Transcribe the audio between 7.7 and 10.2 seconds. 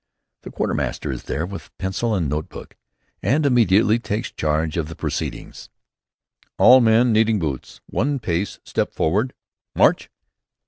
one pace step forward, March!"